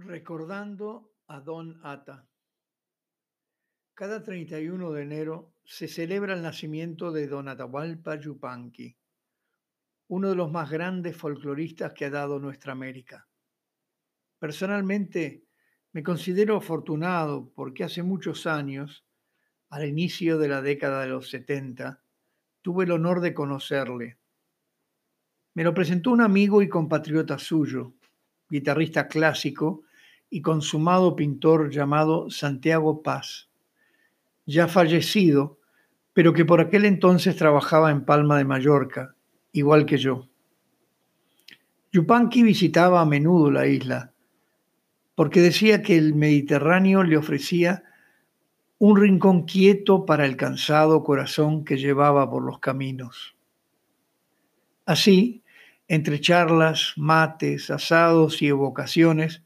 Recordando 0.00 1.10
a 1.26 1.40
Don 1.40 1.80
Ata. 1.82 2.24
Cada 3.94 4.22
31 4.22 4.92
de 4.92 5.02
enero 5.02 5.54
se 5.64 5.88
celebra 5.88 6.34
el 6.34 6.42
nacimiento 6.42 7.10
de 7.10 7.26
Don 7.26 7.48
Atahualpa 7.48 8.14
Yupanqui, 8.14 8.96
uno 10.06 10.28
de 10.28 10.36
los 10.36 10.52
más 10.52 10.70
grandes 10.70 11.16
folcloristas 11.16 11.94
que 11.94 12.04
ha 12.04 12.10
dado 12.10 12.38
nuestra 12.38 12.70
América. 12.70 13.26
Personalmente, 14.38 15.48
me 15.90 16.04
considero 16.04 16.56
afortunado 16.56 17.52
porque 17.52 17.82
hace 17.82 18.04
muchos 18.04 18.46
años, 18.46 19.04
al 19.68 19.84
inicio 19.84 20.38
de 20.38 20.46
la 20.46 20.62
década 20.62 21.02
de 21.02 21.08
los 21.08 21.28
70, 21.28 22.04
tuve 22.62 22.84
el 22.84 22.92
honor 22.92 23.20
de 23.20 23.34
conocerle. 23.34 24.20
Me 25.54 25.64
lo 25.64 25.74
presentó 25.74 26.12
un 26.12 26.20
amigo 26.20 26.62
y 26.62 26.68
compatriota 26.68 27.36
suyo, 27.36 27.94
guitarrista 28.48 29.08
clásico 29.08 29.82
y 30.30 30.42
consumado 30.42 31.16
pintor 31.16 31.70
llamado 31.70 32.30
Santiago 32.30 33.02
Paz, 33.02 33.48
ya 34.46 34.68
fallecido, 34.68 35.58
pero 36.12 36.32
que 36.32 36.44
por 36.44 36.60
aquel 36.60 36.84
entonces 36.84 37.36
trabajaba 37.36 37.90
en 37.90 38.04
Palma 38.04 38.38
de 38.38 38.44
Mallorca, 38.44 39.14
igual 39.52 39.86
que 39.86 39.98
yo. 39.98 40.28
Yupanqui 41.92 42.42
visitaba 42.42 43.00
a 43.00 43.06
menudo 43.06 43.50
la 43.50 43.66
isla, 43.66 44.12
porque 45.14 45.40
decía 45.40 45.82
que 45.82 45.96
el 45.96 46.14
Mediterráneo 46.14 47.02
le 47.02 47.16
ofrecía 47.16 47.84
un 48.78 48.96
rincón 48.96 49.44
quieto 49.44 50.06
para 50.06 50.24
el 50.26 50.36
cansado 50.36 51.02
corazón 51.02 51.64
que 51.64 51.78
llevaba 51.78 52.30
por 52.30 52.44
los 52.44 52.60
caminos. 52.60 53.34
Así, 54.86 55.42
entre 55.88 56.20
charlas, 56.20 56.92
mates, 56.96 57.70
asados 57.70 58.40
y 58.42 58.48
evocaciones, 58.48 59.42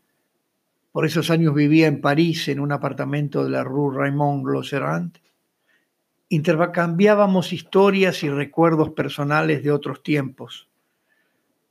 por 0.93 1.07
esos 1.07 1.31
años 1.31 1.55
vivía 1.55 1.87
en 1.87 2.01
París, 2.01 2.48
en 2.48 2.61
un 2.61 2.71
apartamento 2.71 3.43
de 3.43 3.51
la 3.51 3.65
Rue 3.65 3.97
Raymond 3.97 4.45
Glosserand. 4.45 5.19
Intercambiábamos 6.29 7.53
historias 7.53 8.23
y 8.23 8.29
recuerdos 8.29 8.91
personales 8.91 9.63
de 9.63 9.73
otros 9.73 10.03
tiempos. 10.03 10.69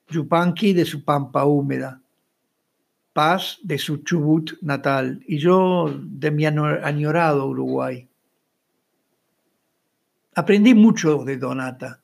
Yupanqui 0.10 0.74
de 0.74 0.86
su 0.86 1.06
pampa 1.06 1.46
húmeda, 1.46 2.02
Paz 3.14 3.60
de 3.62 3.78
su 3.78 3.98
Chubut 3.98 4.54
natal 4.62 5.22
y 5.28 5.38
yo 5.38 5.94
de 6.02 6.32
mi 6.32 6.46
añorado 6.46 7.46
Uruguay. 7.46 8.08
Aprendí 10.34 10.74
mucho 10.74 11.24
de 11.26 11.38
Donata. 11.38 12.02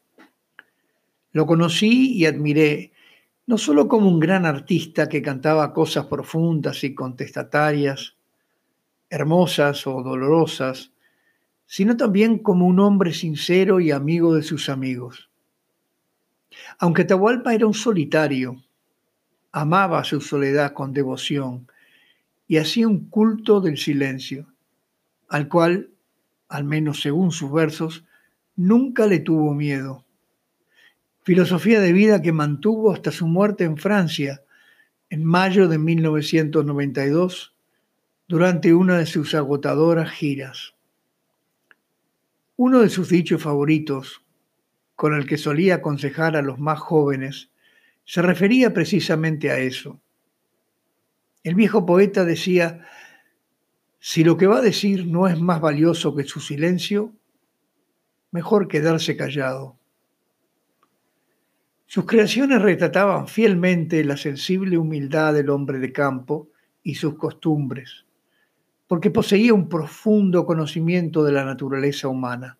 Lo 1.31 1.45
conocí 1.45 2.13
y 2.17 2.25
admiré 2.25 2.91
no 3.47 3.57
solo 3.57 3.87
como 3.87 4.09
un 4.09 4.19
gran 4.19 4.45
artista 4.45 5.07
que 5.07 5.21
cantaba 5.21 5.73
cosas 5.73 6.05
profundas 6.05 6.83
y 6.83 6.93
contestatarias, 6.93 8.17
hermosas 9.09 9.87
o 9.87 10.03
dolorosas, 10.03 10.91
sino 11.65 11.95
también 11.95 12.39
como 12.39 12.67
un 12.67 12.79
hombre 12.81 13.13
sincero 13.13 13.79
y 13.79 13.91
amigo 13.91 14.35
de 14.35 14.43
sus 14.43 14.67
amigos. 14.67 15.29
Aunque 16.77 17.05
Tahualpa 17.05 17.53
era 17.53 17.65
un 17.65 17.73
solitario, 17.73 18.61
amaba 19.53 20.03
su 20.03 20.19
soledad 20.19 20.73
con 20.73 20.91
devoción 20.91 21.71
y 22.49 22.57
hacía 22.57 22.87
un 22.87 23.09
culto 23.09 23.61
del 23.61 23.77
silencio, 23.77 24.47
al 25.29 25.47
cual, 25.47 25.89
al 26.49 26.65
menos 26.65 27.01
según 27.01 27.31
sus 27.31 27.51
versos, 27.51 28.03
nunca 28.57 29.07
le 29.07 29.19
tuvo 29.19 29.53
miedo 29.53 30.03
filosofía 31.27 31.81
de 31.81 31.91
vida 31.91 32.21
que 32.21 32.31
mantuvo 32.31 32.93
hasta 32.93 33.11
su 33.11 33.27
muerte 33.27 33.65
en 33.65 33.75
Francia 33.75 34.45
en 35.09 35.25
mayo 35.25 35.67
de 35.67 35.77
1992 35.77 37.53
durante 38.29 38.73
una 38.73 38.97
de 38.97 39.05
sus 39.05 39.35
agotadoras 39.35 40.09
giras. 40.09 40.75
Uno 42.55 42.79
de 42.79 42.87
sus 42.87 43.09
dichos 43.09 43.43
favoritos, 43.43 44.23
con 44.95 45.13
el 45.15 45.27
que 45.27 45.37
solía 45.37 45.75
aconsejar 45.75 46.37
a 46.37 46.41
los 46.41 46.59
más 46.59 46.79
jóvenes, 46.79 47.49
se 48.05 48.21
refería 48.21 48.73
precisamente 48.73 49.51
a 49.51 49.59
eso. 49.59 49.99
El 51.43 51.55
viejo 51.55 51.85
poeta 51.85 52.23
decía, 52.23 52.87
si 53.99 54.23
lo 54.23 54.37
que 54.37 54.47
va 54.47 54.59
a 54.59 54.61
decir 54.61 55.05
no 55.05 55.27
es 55.27 55.37
más 55.37 55.59
valioso 55.59 56.15
que 56.15 56.23
su 56.23 56.39
silencio, 56.39 57.11
mejor 58.31 58.69
quedarse 58.69 59.17
callado. 59.17 59.77
Sus 61.89 62.05
creaciones 62.05 62.61
retrataban 62.61 63.29
fielmente 63.29 64.03
la 64.03 64.17
sensible 64.17 64.77
humildad 64.77 65.33
del 65.33 65.49
hombre 65.49 65.79
de 65.79 65.93
campo 65.93 66.49
y 66.83 66.95
sus 66.95 67.15
costumbres, 67.15 68.05
porque 68.87 69.09
poseía 69.09 69.53
un 69.53 69.69
profundo 69.69 70.45
conocimiento 70.45 71.23
de 71.23 71.31
la 71.31 71.45
naturaleza 71.45 72.09
humana. 72.09 72.57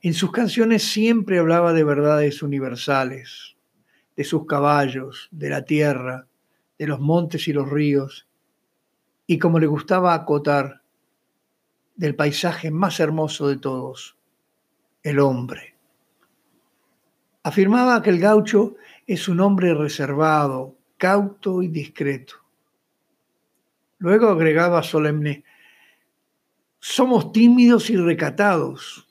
En 0.00 0.14
sus 0.14 0.32
canciones 0.32 0.82
siempre 0.82 1.38
hablaba 1.38 1.74
de 1.74 1.84
verdades 1.84 2.42
universales, 2.42 3.54
de 4.16 4.24
sus 4.24 4.46
caballos, 4.46 5.28
de 5.30 5.50
la 5.50 5.66
tierra, 5.66 6.26
de 6.78 6.86
los 6.86 7.00
montes 7.00 7.46
y 7.48 7.52
los 7.52 7.68
ríos, 7.68 8.26
y 9.26 9.38
como 9.38 9.58
le 9.58 9.66
gustaba 9.66 10.14
acotar, 10.14 10.80
del 11.96 12.16
paisaje 12.16 12.70
más 12.70 12.98
hermoso 12.98 13.46
de 13.46 13.58
todos, 13.58 14.16
el 15.02 15.18
hombre. 15.18 15.75
Afirmaba 17.46 18.02
que 18.02 18.10
el 18.10 18.18
gaucho 18.18 18.74
es 19.06 19.28
un 19.28 19.38
hombre 19.38 19.72
reservado, 19.72 20.76
cauto 20.96 21.62
y 21.62 21.68
discreto. 21.68 22.34
Luego 23.98 24.30
agregaba 24.30 24.82
solemne, 24.82 25.44
somos 26.80 27.30
tímidos 27.30 27.88
y 27.88 27.96
recatados. 27.98 29.06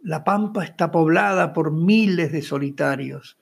La 0.00 0.24
pampa 0.24 0.64
está 0.64 0.90
poblada 0.90 1.52
por 1.52 1.72
miles 1.72 2.32
de 2.32 2.40
solitarios. 2.40 3.36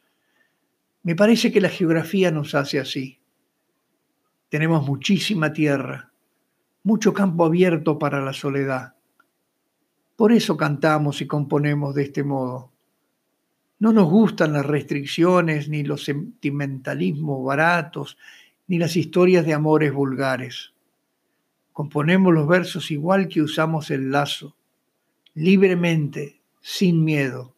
Me 1.04 1.14
parece 1.14 1.52
que 1.52 1.60
la 1.60 1.68
geografía 1.68 2.32
nos 2.32 2.56
hace 2.56 2.80
así. 2.80 3.20
Tenemos 4.48 4.84
muchísima 4.84 5.52
tierra, 5.52 6.10
mucho 6.82 7.14
campo 7.14 7.44
abierto 7.44 7.96
para 7.96 8.20
la 8.20 8.32
soledad. 8.32 8.96
Por 10.16 10.32
eso 10.32 10.56
cantamos 10.56 11.20
y 11.20 11.28
componemos 11.28 11.94
de 11.94 12.02
este 12.02 12.24
modo. 12.24 12.71
No 13.82 13.92
nos 13.92 14.08
gustan 14.08 14.52
las 14.52 14.64
restricciones, 14.64 15.68
ni 15.68 15.82
los 15.82 16.04
sentimentalismos 16.04 17.44
baratos, 17.44 18.16
ni 18.68 18.78
las 18.78 18.94
historias 18.94 19.44
de 19.44 19.54
amores 19.54 19.92
vulgares. 19.92 20.72
Componemos 21.72 22.32
los 22.32 22.46
versos 22.46 22.92
igual 22.92 23.26
que 23.26 23.42
usamos 23.42 23.90
el 23.90 24.12
lazo, 24.12 24.54
libremente, 25.34 26.40
sin 26.60 27.02
miedo. 27.02 27.56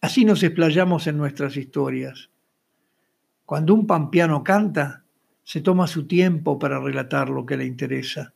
Así 0.00 0.24
nos 0.24 0.44
explayamos 0.44 1.08
en 1.08 1.16
nuestras 1.16 1.56
historias. 1.56 2.30
Cuando 3.44 3.74
un 3.74 3.88
pampeano 3.88 4.44
canta, 4.44 5.02
se 5.42 5.62
toma 5.62 5.88
su 5.88 6.06
tiempo 6.06 6.60
para 6.60 6.78
relatar 6.78 7.28
lo 7.28 7.44
que 7.44 7.56
le 7.56 7.66
interesa, 7.66 8.34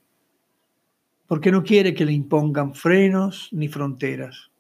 porque 1.28 1.52
no 1.52 1.62
quiere 1.62 1.94
que 1.94 2.04
le 2.04 2.12
impongan 2.12 2.74
frenos 2.74 3.50
ni 3.52 3.68
fronteras. 3.68 4.51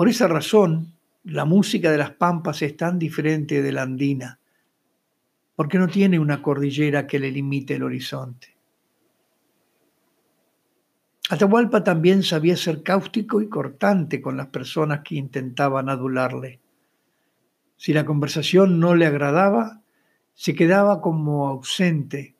Por 0.00 0.08
esa 0.08 0.28
razón, 0.28 0.94
la 1.24 1.44
música 1.44 1.90
de 1.92 1.98
las 1.98 2.12
pampas 2.12 2.62
es 2.62 2.74
tan 2.74 2.98
diferente 2.98 3.60
de 3.60 3.70
la 3.70 3.82
andina, 3.82 4.40
porque 5.54 5.76
no 5.76 5.88
tiene 5.88 6.18
una 6.18 6.40
cordillera 6.40 7.06
que 7.06 7.18
le 7.18 7.30
limite 7.30 7.74
el 7.74 7.82
horizonte. 7.82 8.56
Atahualpa 11.28 11.84
también 11.84 12.22
sabía 12.22 12.56
ser 12.56 12.82
cáustico 12.82 13.42
y 13.42 13.50
cortante 13.50 14.22
con 14.22 14.38
las 14.38 14.46
personas 14.46 15.02
que 15.04 15.16
intentaban 15.16 15.90
adularle. 15.90 16.60
Si 17.76 17.92
la 17.92 18.06
conversación 18.06 18.80
no 18.80 18.94
le 18.94 19.04
agradaba, 19.04 19.82
se 20.32 20.54
quedaba 20.54 21.02
como 21.02 21.46
ausente, 21.46 22.36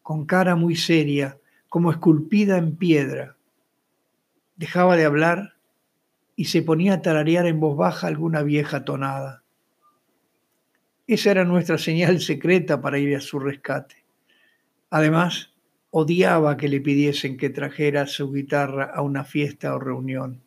con 0.00 0.26
cara 0.26 0.54
muy 0.54 0.76
seria, 0.76 1.38
como 1.68 1.90
esculpida 1.90 2.56
en 2.56 2.76
piedra. 2.76 3.36
Dejaba 4.54 4.96
de 4.96 5.06
hablar 5.06 5.54
y 6.40 6.46
se 6.46 6.62
ponía 6.62 6.94
a 6.94 7.02
tararear 7.02 7.44
en 7.44 7.60
voz 7.60 7.76
baja 7.76 8.06
alguna 8.06 8.42
vieja 8.42 8.82
tonada. 8.82 9.42
Esa 11.06 11.32
era 11.32 11.44
nuestra 11.44 11.76
señal 11.76 12.18
secreta 12.22 12.80
para 12.80 12.98
ir 12.98 13.14
a 13.14 13.20
su 13.20 13.38
rescate. 13.38 14.06
Además, 14.88 15.52
odiaba 15.90 16.56
que 16.56 16.68
le 16.68 16.80
pidiesen 16.80 17.36
que 17.36 17.50
trajera 17.50 18.06
su 18.06 18.32
guitarra 18.32 18.84
a 18.84 19.02
una 19.02 19.24
fiesta 19.24 19.74
o 19.74 19.78
reunión. 19.78 20.40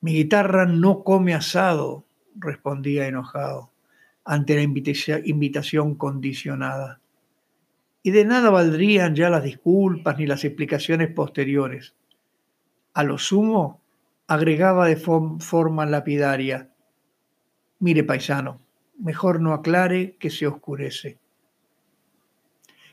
Mi 0.00 0.12
guitarra 0.12 0.66
no 0.66 1.04
come 1.04 1.34
asado, 1.34 2.04
respondía 2.34 3.06
enojado 3.06 3.70
ante 4.24 4.56
la 4.56 4.62
invitación 4.62 5.94
condicionada. 5.94 6.98
Y 8.02 8.10
de 8.10 8.24
nada 8.24 8.50
valdrían 8.50 9.14
ya 9.14 9.30
las 9.30 9.44
disculpas 9.44 10.18
ni 10.18 10.26
las 10.26 10.44
explicaciones 10.44 11.12
posteriores. 11.12 11.94
A 12.92 13.04
lo 13.04 13.18
sumo, 13.18 13.82
agregaba 14.28 14.86
de 14.86 14.96
forma 14.96 15.86
lapidaria, 15.86 16.70
mire 17.80 18.04
paisano, 18.04 18.60
mejor 18.98 19.40
no 19.40 19.54
aclare 19.54 20.16
que 20.20 20.28
se 20.28 20.46
oscurece. 20.46 21.18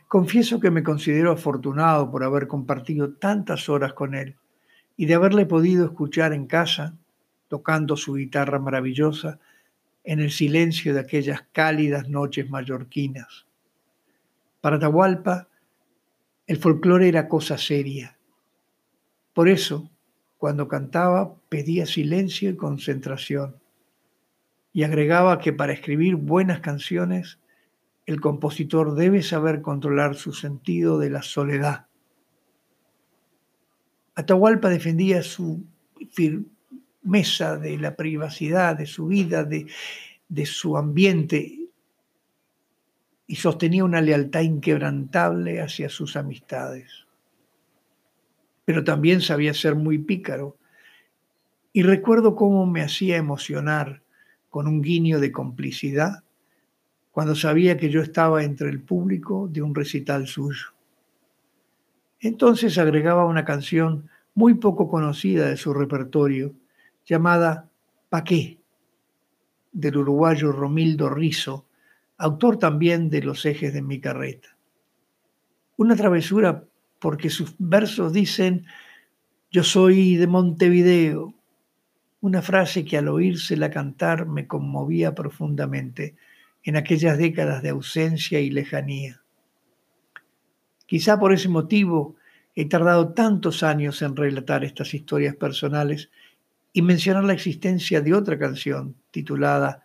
Confieso 0.07 0.61
que 0.61 0.71
me 0.71 0.81
considero 0.81 1.33
afortunado 1.33 2.09
por 2.09 2.23
haber 2.23 2.47
compartido 2.47 3.15
tantas 3.15 3.67
horas 3.67 3.93
con 3.93 4.15
él 4.15 4.37
y 4.95 5.07
de 5.07 5.15
haberle 5.15 5.45
podido 5.45 5.83
escuchar 5.83 6.31
en 6.31 6.47
casa, 6.47 6.97
tocando 7.49 7.97
su 7.97 8.13
guitarra 8.13 8.57
maravillosa, 8.59 9.39
en 10.05 10.21
el 10.21 10.31
silencio 10.31 10.93
de 10.93 11.01
aquellas 11.01 11.41
cálidas 11.51 12.07
noches 12.07 12.49
mallorquinas. 12.49 13.45
Para 14.61 14.79
Tahualpa, 14.79 15.49
el 16.47 16.57
folclore 16.57 17.09
era 17.09 17.27
cosa 17.27 17.57
seria. 17.57 18.17
Por 19.33 19.49
eso, 19.49 19.89
cuando 20.45 20.67
cantaba, 20.67 21.33
pedía 21.49 21.87
silencio 21.87 22.51
y 22.51 22.55
concentración. 22.55 23.55
Y 24.73 24.83
agregaba 24.83 25.39
que 25.39 25.53
para 25.53 25.73
escribir 25.73 26.17
buenas 26.17 26.59
canciones, 26.59 27.39
el 28.05 28.21
compositor 28.21 28.93
debe 28.93 29.23
saber 29.23 29.63
controlar 29.63 30.13
su 30.13 30.33
sentido 30.33 30.99
de 30.99 31.09
la 31.09 31.23
soledad. 31.23 31.87
Atahualpa 34.13 34.69
defendía 34.69 35.23
su 35.23 35.65
firmeza 36.11 37.57
de 37.57 37.79
la 37.79 37.95
privacidad, 37.95 38.77
de 38.77 38.85
su 38.85 39.07
vida, 39.07 39.45
de, 39.45 39.65
de 40.29 40.45
su 40.45 40.77
ambiente, 40.77 41.57
y 43.25 43.35
sostenía 43.37 43.83
una 43.83 43.99
lealtad 43.99 44.41
inquebrantable 44.41 45.59
hacia 45.59 45.89
sus 45.89 46.15
amistades. 46.15 47.04
Pero 48.65 48.83
también 48.83 49.21
sabía 49.21 49.53
ser 49.53 49.75
muy 49.75 49.99
pícaro, 49.99 50.57
y 51.71 51.83
recuerdo 51.83 52.35
cómo 52.35 52.65
me 52.65 52.81
hacía 52.81 53.17
emocionar 53.17 54.01
con 54.49 54.67
un 54.67 54.81
guiño 54.81 55.19
de 55.19 55.33
complicidad 55.33 56.23
cuando 57.11 57.35
sabía 57.35 57.77
que 57.77 57.89
yo 57.89 58.01
estaba 58.01 58.43
entre 58.43 58.69
el 58.69 58.81
público 58.81 59.49
de 59.51 59.61
un 59.61 59.75
recital 59.75 60.27
suyo. 60.27 60.67
Entonces 62.21 62.77
agregaba 62.77 63.25
una 63.25 63.43
canción 63.43 64.09
muy 64.33 64.53
poco 64.53 64.87
conocida 64.89 65.47
de 65.47 65.57
su 65.57 65.73
repertorio, 65.73 66.53
llamada 67.05 67.69
Pa' 68.09 68.23
qué, 68.23 68.57
del 69.71 69.97
uruguayo 69.97 70.53
Romildo 70.53 71.09
Rizo, 71.09 71.65
autor 72.17 72.57
también 72.57 73.09
de 73.09 73.21
Los 73.21 73.45
ejes 73.45 73.73
de 73.73 73.81
mi 73.81 73.99
carreta. 73.99 74.55
Una 75.75 75.97
travesura 75.97 76.63
porque 77.05 77.29
sus 77.29 77.53
versos 77.59 78.13
dicen, 78.13 78.65
yo 79.51 79.63
soy 79.63 80.15
de 80.15 80.25
Montevideo, 80.25 81.35
una 82.19 82.41
frase 82.41 82.83
que 82.83 82.97
al 82.97 83.09
oírsela 83.09 83.69
cantar 83.69 84.25
me 84.25 84.47
conmovía 84.47 85.13
profundamente 85.13 86.15
en 86.63 86.77
aquellas 86.77 87.19
décadas 87.19 87.61
de 87.61 87.69
ausencia 87.69 88.39
y 88.39 88.49
lejanía. 88.49 89.21
Quizá 90.87 91.19
por 91.19 91.31
ese 91.31 91.47
motivo 91.47 92.15
he 92.55 92.67
tardado 92.67 93.13
tantos 93.13 93.61
años 93.61 94.01
en 94.01 94.15
relatar 94.15 94.63
estas 94.63 94.95
historias 94.95 95.35
personales 95.35 96.09
y 96.73 96.81
mencionar 96.81 97.23
la 97.23 97.33
existencia 97.33 98.01
de 98.01 98.15
otra 98.15 98.39
canción 98.39 98.95
titulada 99.11 99.83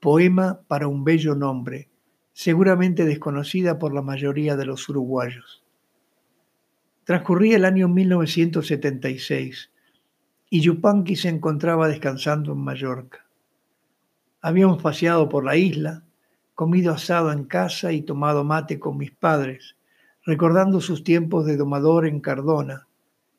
Poema 0.00 0.60
para 0.68 0.86
un 0.86 1.02
bello 1.02 1.34
nombre, 1.34 1.88
seguramente 2.34 3.06
desconocida 3.06 3.78
por 3.78 3.94
la 3.94 4.02
mayoría 4.02 4.54
de 4.54 4.66
los 4.66 4.86
uruguayos. 4.90 5.61
Transcurría 7.04 7.56
el 7.56 7.64
año 7.64 7.88
1976 7.88 9.70
y 10.50 10.60
Yupanqui 10.60 11.16
se 11.16 11.30
encontraba 11.30 11.88
descansando 11.88 12.52
en 12.52 12.58
Mallorca. 12.58 13.26
Habíamos 14.40 14.80
paseado 14.80 15.28
por 15.28 15.44
la 15.44 15.56
isla, 15.56 16.04
comido 16.54 16.92
asado 16.92 17.32
en 17.32 17.42
casa 17.42 17.90
y 17.90 18.02
tomado 18.02 18.44
mate 18.44 18.78
con 18.78 18.98
mis 18.98 19.10
padres, 19.10 19.74
recordando 20.24 20.80
sus 20.80 21.02
tiempos 21.02 21.44
de 21.44 21.56
domador 21.56 22.06
en 22.06 22.20
Cardona, 22.20 22.86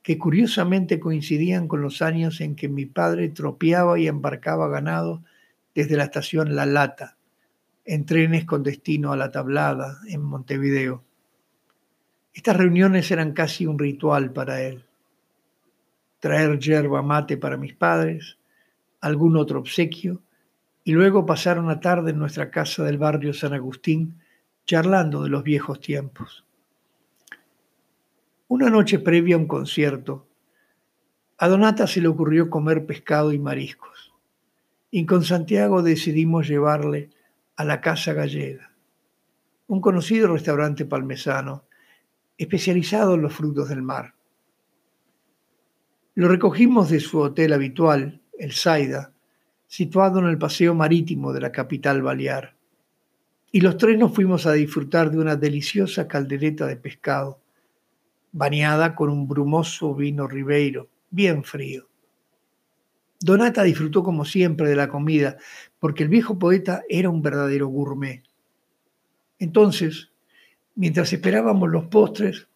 que 0.02 0.18
curiosamente 0.18 1.00
coincidían 1.00 1.70
con 1.70 1.82
los 1.82 2.02
años 2.02 2.42
en 2.42 2.58
que 2.58 2.68
mi 2.68 2.86
padre 2.86 3.30
tropeaba 3.30 3.98
y 3.98 4.08
embarcaba 4.08 4.68
ganado 4.68 5.24
desde 5.74 5.96
la 5.96 6.04
estación 6.04 6.54
La 6.54 6.66
Lata, 6.66 7.16
en 7.86 8.06
trenes 8.06 8.44
con 8.44 8.62
destino 8.62 9.14
a 9.14 9.18
La 9.18 9.32
Tablada, 9.32 10.00
en 10.10 10.22
Montevideo. 10.22 11.06
Estas 12.34 12.58
reuniones 12.58 13.12
eran 13.12 13.34
casi 13.34 13.66
un 13.66 13.78
ritual 13.78 14.32
para 14.32 14.62
él. 14.62 14.86
Traer 16.20 16.58
yerba 16.60 17.02
mate 17.02 17.38
para 17.38 17.58
mis 17.58 17.74
padres, 17.74 18.38
algún 19.02 19.38
otro 19.38 19.60
obsequio, 19.60 20.22
y 20.84 20.94
luego 20.94 21.26
pasar 21.26 21.60
una 21.60 21.80
tarde 21.80 22.12
en 22.12 22.20
nuestra 22.20 22.50
casa 22.50 22.84
del 22.84 22.98
barrio 22.98 23.34
San 23.34 23.54
Agustín 23.54 24.20
charlando 24.66 25.24
de 25.24 25.30
los 25.30 25.44
viejos 25.44 25.80
tiempos. 25.80 26.46
Una 28.48 28.70
noche 28.70 29.00
previa 29.00 29.36
a 29.36 29.40
un 29.40 29.48
concierto, 29.48 30.28
a 31.38 31.48
Donata 31.48 31.88
se 31.88 32.02
le 32.02 32.08
ocurrió 32.08 32.50
comer 32.50 32.86
pescado 32.86 33.34
y 33.34 33.40
mariscos 33.40 34.14
y 34.96 35.08
con 35.08 35.24
Santiago 35.24 35.82
decidimos 35.82 36.48
llevarle 36.48 37.10
a 37.56 37.66
la 37.66 37.82
Casa 37.82 38.14
Gallega, 38.14 38.70
un 39.66 39.82
conocido 39.82 40.32
restaurante 40.32 40.86
palmesano 40.86 41.64
especializado 42.38 43.16
en 43.16 43.22
los 43.22 43.34
frutos 43.34 43.70
del 43.70 43.82
mar. 43.82 44.16
Lo 46.16 46.28
recogimos 46.28 46.90
de 46.90 47.00
su 47.00 47.20
hotel 47.20 47.54
habitual, 47.54 48.22
el 48.38 48.52
Saida, 48.52 49.14
situado 49.68 50.20
en 50.20 50.28
el 50.28 50.38
paseo 50.38 50.76
marítimo 50.76 51.34
de 51.34 51.42
la 51.42 51.52
capital 51.52 52.02
balear, 52.02 52.56
y 53.52 53.62
los 53.62 53.78
tres 53.78 53.98
nos 53.98 54.14
fuimos 54.14 54.46
a 54.46 54.54
disfrutar 54.54 55.12
de 55.12 55.20
una 55.20 55.36
deliciosa 55.36 56.08
caldereta 56.08 56.66
de 56.66 56.76
pescado, 56.76 57.40
bañada 58.32 58.96
con 58.96 59.10
un 59.10 59.28
brumoso 59.28 59.94
vino 59.96 60.28
ribeiro, 60.28 60.90
bien 61.10 61.44
frío. 61.44 61.88
Donata 63.20 63.64
disfrutó 63.64 64.04
como 64.04 64.26
siempre 64.26 64.68
de 64.68 64.76
la 64.76 64.90
comida, 64.90 65.38
porque 65.80 66.04
el 66.04 66.10
viejo 66.10 66.38
poeta 66.38 66.84
era 66.90 67.10
un 67.10 67.22
verdadero 67.22 67.68
gourmet. 67.68 68.24
Entonces, 69.40 70.13
mientras 70.76 71.12
esperábamos 71.14 71.70
los 71.70 71.86
postres, 71.86 72.48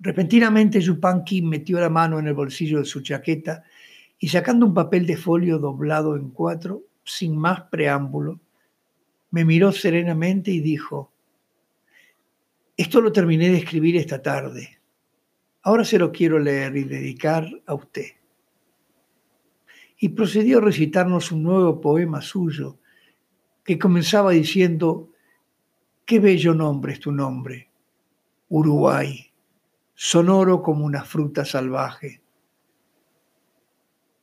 repentinamente 0.00 0.80
Yupanqui 0.80 1.42
metió 1.42 1.80
la 1.80 1.90
mano 1.90 2.18
en 2.18 2.26
el 2.26 2.34
bolsillo 2.34 2.78
de 2.78 2.84
su 2.84 3.00
chaqueta 3.00 3.64
y 4.18 4.28
sacando 4.28 4.66
un 4.66 4.74
papel 4.74 5.06
de 5.06 5.16
folio 5.16 5.58
doblado 5.58 6.16
en 6.16 6.30
cuatro, 6.30 6.82
sin 7.04 7.36
más 7.36 7.62
preámbulo, 7.62 8.40
me 9.30 9.44
miró 9.44 9.72
serenamente 9.72 10.50
y 10.50 10.60
dijo, 10.60 11.12
esto 12.76 13.00
lo 13.00 13.12
terminé 13.12 13.48
de 13.48 13.58
escribir 13.58 13.96
esta 13.96 14.22
tarde. 14.22 14.78
Ahora 15.62 15.84
se 15.84 15.98
lo 15.98 16.12
quiero 16.12 16.38
leer 16.38 16.76
y 16.76 16.84
dedicar 16.84 17.48
a 17.66 17.74
usted 17.74 18.18
y 19.98 20.10
procedió 20.10 20.58
a 20.58 20.62
recitarnos 20.62 21.32
un 21.32 21.42
nuevo 21.42 21.80
poema 21.80 22.22
suyo 22.22 22.78
que 23.64 23.78
comenzaba 23.78 24.30
diciendo, 24.30 25.10
qué 26.08 26.20
bello 26.20 26.54
nombre 26.54 26.94
es 26.94 27.00
tu 27.00 27.12
nombre, 27.12 27.68
Uruguay, 28.48 29.30
sonoro 29.94 30.62
como 30.62 30.86
una 30.86 31.04
fruta 31.04 31.44
salvaje. 31.44 32.22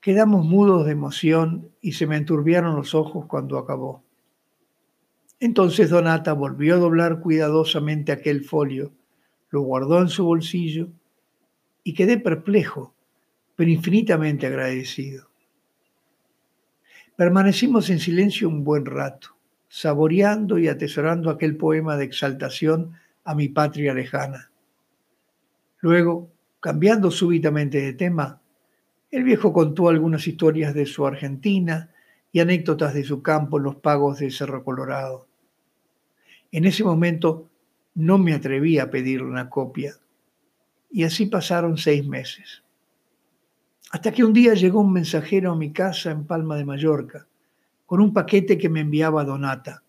Quedamos 0.01 0.48
mudos 0.48 0.88
de 0.88 0.94
emoción 0.94 1.70
y 1.82 1.92
se 1.92 2.08
me 2.08 2.18
enturbiaron 2.18 2.75
los 2.75 2.96
ojos 2.96 3.27
cuando 3.27 3.60
acabó. 3.60 4.04
Entonces 5.39 5.92
Donata 5.92 6.34
volvió 6.34 6.74
a 6.74 6.80
doblar 6.80 7.20
cuidadosamente 7.20 8.12
aquel 8.12 8.44
folio, 8.44 8.92
lo 9.51 9.62
guardó 9.62 10.01
en 10.01 10.10
su 10.10 10.25
bolsillo 10.25 10.89
y 11.84 11.94
quedé 11.94 12.18
perplejo, 12.18 12.96
pero 13.56 13.70
infinitamente 13.70 14.48
agradecido. 14.48 15.30
Permanecimos 17.15 17.92
en 17.92 18.00
silencio 18.00 18.50
un 18.50 18.63
buen 18.63 18.88
rato, 18.88 19.35
saboreando 19.75 20.58
y 20.58 20.70
atesorando 20.70 21.29
aquel 21.29 21.58
poema 21.58 21.98
de 21.98 22.05
exaltación 22.05 22.94
a 23.25 23.36
mi 23.36 23.50
patria 23.50 23.94
lejana. 23.94 24.50
Luego, 25.82 26.32
cambiando 26.62 27.12
súbitamente 27.12 27.82
de 27.82 27.91
tema, 27.91 28.39
el 29.12 29.25
viejo 29.25 29.51
contó 29.51 29.89
algunas 29.89 30.25
historias 30.29 30.74
de 30.74 30.86
su 30.86 31.05
Argentina 31.05 31.89
y 32.32 32.39
anécdotas 32.39 32.94
de 32.94 33.03
su 33.03 33.22
campo 33.22 33.58
en 33.58 33.63
los 33.63 33.75
pagos 33.75 34.20
de 34.20 34.32
Cerro 34.32 34.63
Colorado. 34.63 35.27
En 36.53 36.63
ese 36.63 36.86
momento 36.86 37.50
no 37.96 38.17
me 38.17 38.34
atreví 38.34 38.79
a 38.79 38.89
pedirle 38.89 39.27
una 39.27 39.50
copia, 39.50 39.96
y 40.89 41.03
así 41.03 41.25
pasaron 41.25 41.77
seis 41.77 42.08
meses. 42.08 42.63
Hasta 43.91 44.13
que 44.13 44.24
un 44.24 44.32
día 44.32 44.53
llegó 44.53 44.79
un 44.79 44.94
mensajero 44.94 45.51
a 45.51 45.58
mi 45.58 45.74
casa 45.74 46.12
en 46.12 46.25
Palma 46.25 46.55
de 46.55 46.63
Mallorca 46.63 47.27
con 47.86 48.01
un 48.01 48.13
paquete 48.13 48.58
que 48.58 48.70
me 48.70 48.82
enviaba 48.82 49.24
Donata. 49.24 49.84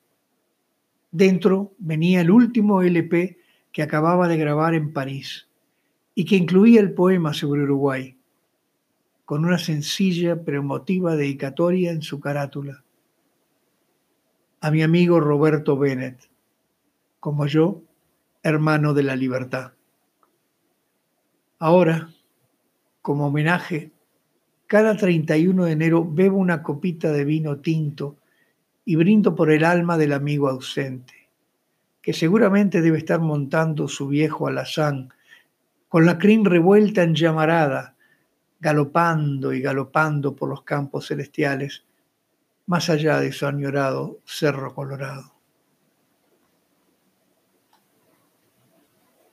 Dentro 1.11 1.75
venía 1.79 2.21
el 2.21 2.31
último 2.31 2.83
LP 2.83 3.38
que 3.73 3.83
acababa 3.83 4.29
de 4.29 4.37
grabar 4.37 4.75
en 4.75 4.93
París 4.93 5.49
y 6.15 6.25
que 6.25 6.37
incluía 6.37 6.81
el 6.81 6.95
poema 6.95 7.33
sobre 7.33 7.62
Uruguay, 7.62 8.17
con 9.25 9.45
una 9.45 9.59
sencilla 9.59 10.43
pero 10.45 10.61
emotiva 10.61 11.17
dedicatoria 11.17 11.91
en 11.91 12.03
su 12.03 12.21
carátula. 12.21 12.85
A 14.61 14.71
mi 14.71 14.83
amigo 14.83 15.21
Roberto 15.21 15.76
Bennett, 15.76 16.29
como 17.21 17.47
yo, 17.47 17.83
hermano 18.43 18.95
de 18.95 19.03
la 19.03 19.17
libertad. 19.17 19.73
Ahora, 21.59 22.11
como 23.03 23.26
homenaje, 23.26 23.93
cada 24.66 24.96
31 24.96 25.64
de 25.64 25.73
enero 25.73 26.04
bebo 26.04 26.38
una 26.38 26.62
copita 26.62 27.12
de 27.12 27.25
vino 27.25 27.58
tinto 27.58 28.16
y 28.85 28.96
brindo 28.96 29.35
por 29.35 29.50
el 29.50 29.64
alma 29.64 29.96
del 29.96 30.12
amigo 30.12 30.49
ausente, 30.49 31.28
que 32.02 32.12
seguramente 32.12 32.80
debe 32.80 32.99
estar 32.99 33.20
montando 33.20 33.88
su 33.88 34.08
viejo 34.08 34.46
alazán, 34.46 35.11
con 35.88 36.04
la 36.04 36.18
crin 36.18 36.44
revuelta 36.44 37.02
en 37.02 37.14
llamarada, 37.14 37.96
galopando 38.61 39.52
y 39.52 39.61
galopando 39.61 40.35
por 40.35 40.49
los 40.49 40.62
campos 40.62 41.08
celestiales, 41.08 41.85
más 42.66 42.90
allá 42.90 43.20
de 43.20 43.32
su 43.32 43.46
añorado 43.46 44.18
Cerro 44.25 44.75
Colorado. 44.75 45.36